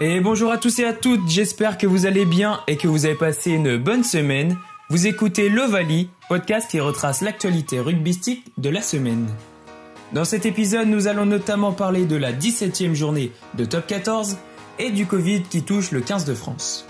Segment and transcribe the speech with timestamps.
[0.00, 3.06] Et bonjour à tous et à toutes, j'espère que vous allez bien et que vous
[3.06, 4.58] avez passé une bonne semaine.
[4.90, 9.28] Vous écoutez l'Ovalie, podcast qui retrace l'actualité rugbystique de la semaine.
[10.12, 14.36] Dans cet épisode, nous allons notamment parler de la 17e journée de Top 14
[14.80, 16.88] et du Covid qui touche le 15 de France.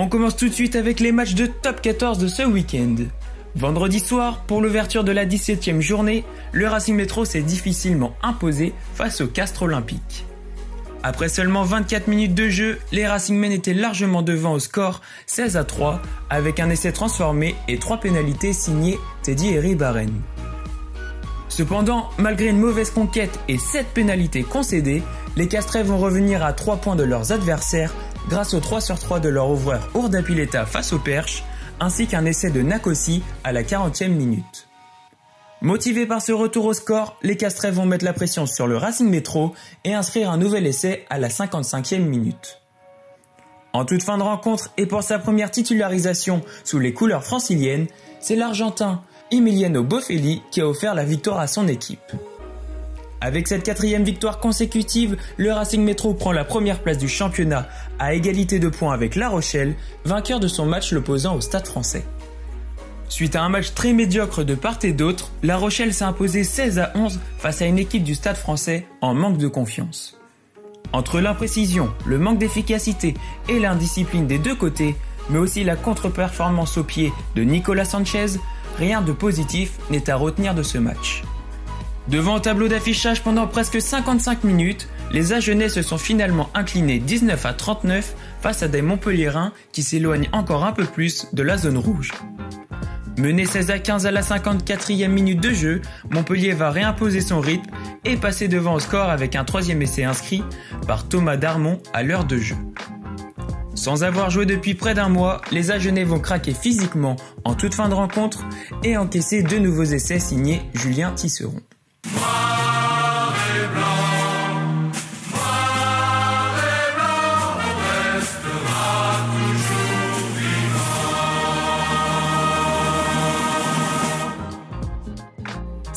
[0.00, 2.94] On commence tout de suite avec les matchs de top 14 de ce week-end.
[3.56, 9.20] Vendredi soir, pour l'ouverture de la 17e journée, le Racing Métro s'est difficilement imposé face
[9.20, 10.24] au Castres Olympique.
[11.02, 15.64] Après seulement 24 minutes de jeu, les Racingmen étaient largement devant au score 16 à
[15.64, 20.12] 3 avec un essai transformé et 3 pénalités signées Teddy et Ribaren.
[21.48, 25.02] Cependant, malgré une mauvaise conquête et 7 pénalités concédées,
[25.36, 27.92] les Castrais vont revenir à 3 points de leurs adversaires
[28.28, 31.44] grâce au 3 sur 3 de leur ouvreur Ourdapileta face au Perche,
[31.80, 34.68] ainsi qu'un essai de Nakosi à la 40e minute.
[35.60, 39.08] Motivés par ce retour au score, les Castrais vont mettre la pression sur le Racing
[39.08, 42.60] Métro et inscrire un nouvel essai à la 55e minute.
[43.72, 47.86] En toute fin de rencontre et pour sa première titularisation sous les couleurs franciliennes,
[48.20, 52.12] c'est l'Argentin Emiliano Boffelli qui a offert la victoire à son équipe.
[53.20, 58.14] Avec cette quatrième victoire consécutive, le Racing Métro prend la première place du championnat à
[58.14, 59.74] égalité de points avec La Rochelle,
[60.04, 62.04] vainqueur de son match l'opposant au Stade français.
[63.08, 66.78] Suite à un match très médiocre de part et d'autre, La Rochelle s'est imposée 16
[66.78, 70.20] à 11 face à une équipe du Stade français en manque de confiance.
[70.92, 73.14] Entre l'imprécision, le manque d'efficacité
[73.48, 74.94] et l'indiscipline des deux côtés,
[75.28, 78.38] mais aussi la contre-performance au pied de Nicolas Sanchez,
[78.78, 81.24] rien de positif n'est à retenir de ce match.
[82.10, 87.44] Devant un tableau d'affichage pendant presque 55 minutes, les Agenais se sont finalement inclinés 19
[87.44, 91.76] à 39 face à des Montpelliérains qui s'éloignent encore un peu plus de la zone
[91.76, 92.12] rouge.
[93.18, 97.70] Mené 16 à 15 à la 54e minute de jeu, Montpellier va réimposer son rythme
[98.06, 100.42] et passer devant au score avec un troisième essai inscrit
[100.86, 102.56] par Thomas Darmon à l'heure de jeu.
[103.74, 107.88] Sans avoir joué depuis près d'un mois, les Agenais vont craquer physiquement en toute fin
[107.88, 108.44] de rencontre
[108.82, 111.60] et encaisser deux nouveaux essais signés Julien Tisseron.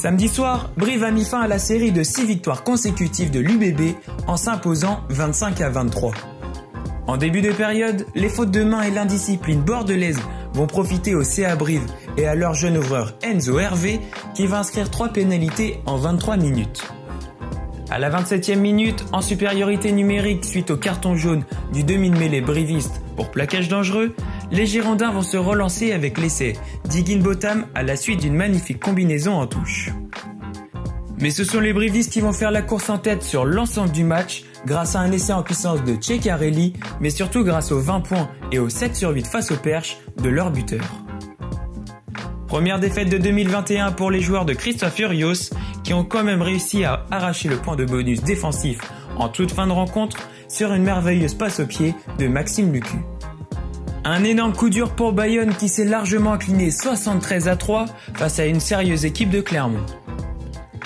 [0.02, 3.96] Samedi soir, Brive a mis fin à la série de 6 victoires consécutives de l'UBB
[4.26, 6.16] en s'imposant 25 à 23.
[7.06, 10.20] En début de période, les fautes de main et l'indiscipline bordelaise
[10.56, 11.86] vont profiter au CA Brive
[12.18, 14.00] et à leur jeune ouvreur Enzo Hervé
[14.34, 16.82] qui va inscrire 3 pénalités en 23 minutes.
[17.92, 23.30] À la 27e minute, en supériorité numérique suite au carton jaune du demi-mêlée briviste pour
[23.30, 24.16] plaquage dangereux,
[24.52, 26.54] les Girondins vont se relancer avec l'essai
[26.90, 29.90] d'Higginbotham à la suite d'une magnifique combinaison en touche.
[31.20, 34.04] Mais ce sont les brivistes qui vont faire la course en tête sur l'ensemble du
[34.04, 38.30] match grâce à un essai en puissance de Ceccarelli, mais surtout grâce aux 20 points
[38.52, 40.84] et aux 7 sur 8 face au perche de leur buteur.
[42.48, 45.52] Première défaite de 2021 pour les joueurs de Christophe Furios
[45.84, 48.80] qui ont quand même réussi à arracher le point de bonus défensif
[49.16, 52.98] en toute fin de rencontre sur une merveilleuse passe au pied de Maxime Lucu.
[54.04, 57.86] Un énorme coup dur pour Bayonne qui s'est largement incliné 73 à 3
[58.16, 59.86] face à une sérieuse équipe de Clermont.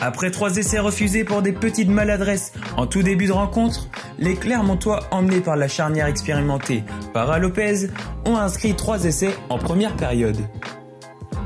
[0.02, 3.88] Après trois essais refusés pour des petites maladresses en tout début de rencontre,
[4.20, 6.84] les Clermontois emmenés par la charnière expérimentée
[7.14, 7.88] Para Lopez
[8.26, 10.38] ont inscrit trois essais en première période.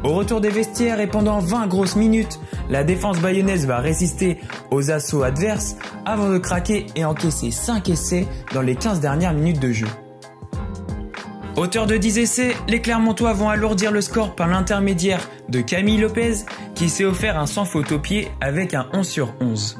[0.04, 4.40] Au retour des vestiaires et pendant 20 grosses minutes, la défense bayonnaise va résister
[4.72, 5.76] aux assauts adverses
[6.06, 8.26] avant de craquer et encaisser 5 essais
[8.56, 9.88] dans les 15 dernières minutes de jeu.
[11.60, 16.46] Auteur de 10 essais, les Clermontois vont alourdir le score par l'intermédiaire de Camille Lopez
[16.74, 19.78] qui s'est offert un sans faute au pied avec un 11 sur 11.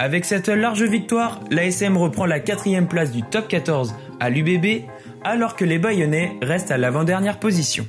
[0.00, 4.82] Avec cette large victoire, l'ASM reprend la quatrième place du top 14 à l'UBB
[5.22, 7.86] alors que les Bayonnais restent à l'avant-dernière position.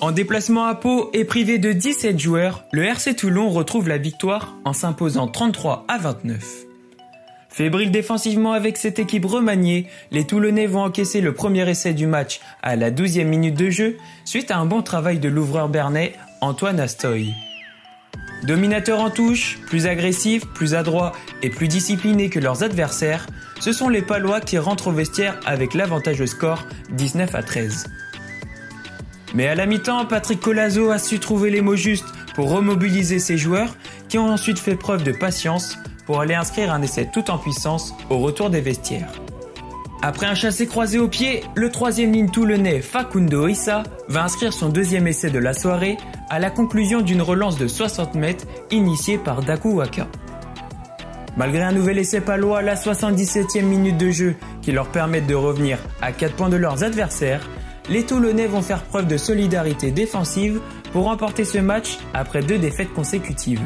[0.00, 4.54] En déplacement à Pau et privé de 17 joueurs, le RC Toulon retrouve la victoire
[4.64, 6.40] en s'imposant 33 à 29.
[7.48, 12.40] Fébrile défensivement avec cette équipe remaniée, les Toulonnais vont encaisser le premier essai du match
[12.62, 16.12] à la 12e minute de jeu suite à un bon travail de l'ouvreur bernais
[16.42, 17.34] Antoine Astoy.
[18.44, 21.10] Dominateur en touche, plus agressif, plus adroit
[21.42, 23.26] et plus discipliné que leurs adversaires,
[23.58, 27.86] ce sont les Palois qui rentrent au vestiaire avec l'avantage de score 19 à 13.
[29.34, 33.36] Mais à la mi-temps, Patrick Colazo a su trouver les mots justes pour remobiliser ses
[33.36, 33.74] joueurs
[34.08, 35.76] qui ont ensuite fait preuve de patience
[36.06, 39.12] pour aller inscrire un essai tout en puissance au retour des vestiaires.
[40.00, 44.68] Après un chassé croisé au pied, le troisième ligne toulonnais Facundo Issa va inscrire son
[44.68, 45.96] deuxième essai de la soirée
[46.30, 50.06] à la conclusion d'une relance de 60 mètres initiée par Daku Waka.
[51.36, 55.34] Malgré un nouvel essai palois à la 77e minute de jeu qui leur permet de
[55.34, 57.48] revenir à 4 points de leurs adversaires,
[57.88, 60.60] les Toulonnais vont faire preuve de solidarité défensive
[60.92, 63.62] pour remporter ce match après deux défaites consécutives.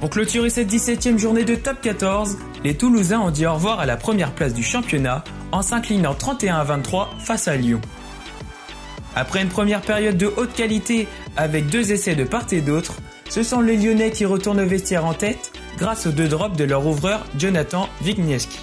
[0.00, 3.86] Pour clôturer cette 17e journée de top 14, les Toulousains ont dit au revoir à
[3.86, 5.22] la première place du championnat
[5.52, 7.80] en s'inclinant 31 à 23 face à Lyon.
[9.14, 12.94] Après une première période de haute qualité avec deux essais de part et d'autre,
[13.28, 16.64] ce sont les Lyonnais qui retournent au vestiaire en tête grâce aux deux drops de
[16.64, 18.58] leur ouvreur Jonathan Wignieski.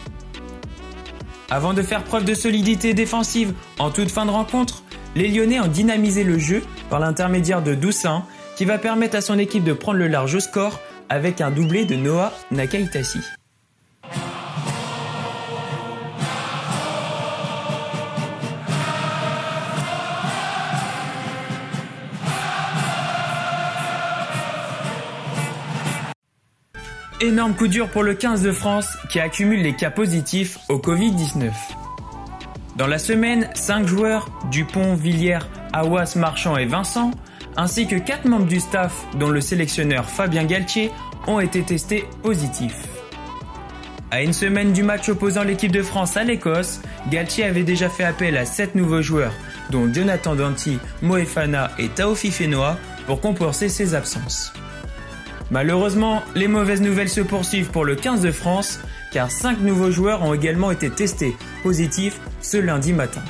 [1.51, 4.83] Avant de faire preuve de solidité défensive en toute fin de rencontre,
[5.15, 6.61] les Lyonnais ont dynamisé le jeu
[6.91, 8.23] par l'intermédiaire de Doussin
[8.55, 10.79] qui va permettre à son équipe de prendre le large score
[11.09, 13.19] avec un doublé de Noah Nakaitasi.
[27.21, 31.51] Énorme coup dur pour le 15 de France qui accumule les cas positifs au Covid-19.
[32.77, 35.39] Dans la semaine, 5 joueurs, Dupont, Villiers,
[35.73, 37.11] Awas, Marchand et Vincent,
[37.57, 40.91] ainsi que 4 membres du staff dont le sélectionneur Fabien Galtier,
[41.27, 42.87] ont été testés positifs.
[44.11, 46.79] À une semaine du match opposant l'équipe de France à l'Écosse,
[47.11, 49.33] Galtier avait déjà fait appel à 7 nouveaux joueurs,
[49.71, 52.77] dont Jonathan Danti, Moefana et Taofi Fenoa,
[53.07, 54.53] pour compenser ses absences.
[55.51, 58.79] Malheureusement, les mauvaises nouvelles se poursuivent pour le 15 de France,
[59.11, 63.21] car 5 nouveaux joueurs ont également été testés positifs ce lundi matin.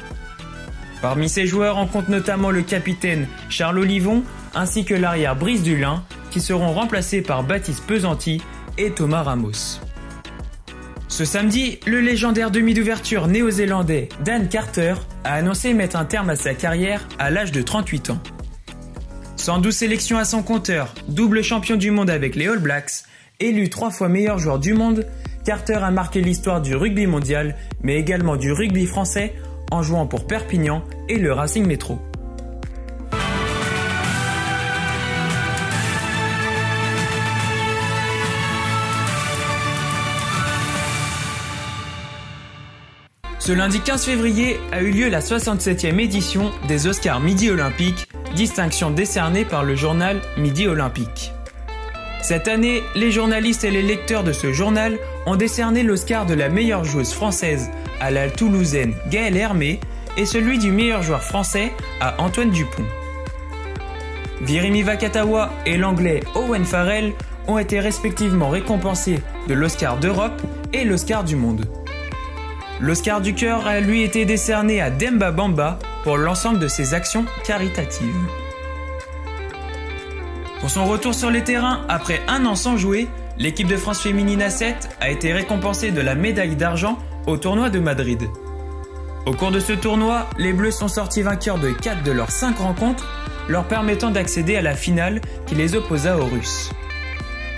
[1.01, 4.23] Parmi ces joueurs, on compte notamment le capitaine Charles Olivon
[4.53, 8.41] ainsi que l'arrière Brice Dulin, qui seront remplacés par Baptiste Pesanti
[8.77, 9.79] et Thomas Ramos.
[11.07, 16.35] Ce samedi, le légendaire demi d'ouverture néo-zélandais Dan Carter a annoncé mettre un terme à
[16.35, 18.19] sa carrière à l'âge de 38 ans.
[19.39, 23.03] 112 sélections à son compteur, double champion du monde avec les All Blacks,
[23.39, 25.05] élu trois fois meilleur joueur du monde,
[25.45, 29.33] Carter a marqué l'histoire du rugby mondial, mais également du rugby français
[29.71, 31.99] en jouant pour Perpignan et le Racing Métro.
[43.39, 48.07] Ce lundi 15 février a eu lieu la 67e édition des Oscars Midi Olympiques,
[48.39, 51.33] distinction décernée par le journal Midi Olympique.
[52.21, 56.47] Cette année, les journalistes et les lecteurs de ce journal ont décerné l'Oscar de la
[56.47, 57.69] meilleure joueuse française
[57.99, 59.81] à la Toulousaine Gaëlle Hermé
[60.15, 62.85] et celui du meilleur joueur français à Antoine Dupont.
[64.39, 67.11] Virimi Vakatawa et l'anglais Owen Farrell
[67.49, 69.19] ont été respectivement récompensés
[69.49, 70.41] de l'Oscar d'Europe
[70.71, 71.65] et l'Oscar du monde.
[72.79, 77.25] L'Oscar du cœur a lui été décerné à Demba Bamba pour l'ensemble de ses actions
[77.45, 78.15] caritatives.
[80.59, 83.07] Pour son retour sur les terrains après un an sans jouer,
[83.37, 86.97] l'équipe de France féminine à 7 a été récompensée de la médaille d'argent
[87.27, 88.29] au tournoi de Madrid.
[89.25, 92.57] Au cours de ce tournoi, les Bleus sont sortis vainqueurs de 4 de leurs 5
[92.57, 93.07] rencontres,
[93.47, 96.71] leur permettant d'accéder à la finale qui les opposa aux Russes.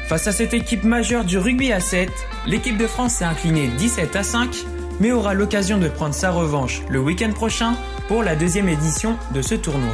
[0.07, 2.09] Face à cette équipe majeure du rugby à 7,
[2.45, 4.65] l'équipe de France s'est inclinée 17 à 5,
[5.01, 7.73] mais aura l'occasion de prendre sa revanche le week-end prochain
[8.07, 9.93] pour la deuxième édition de ce tournoi.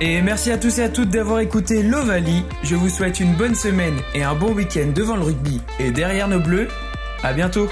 [0.00, 2.44] Et merci à tous et à toutes d'avoir écouté l'Ovalie.
[2.62, 6.28] Je vous souhaite une bonne semaine et un bon week-end devant le rugby et derrière
[6.28, 6.68] nos bleus.
[7.22, 7.68] À bientôt!